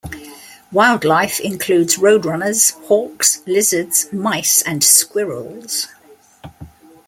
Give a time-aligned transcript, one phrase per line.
[0.71, 5.89] Wildlife includes roadrunners, hawks, lizards, mice and squirrels.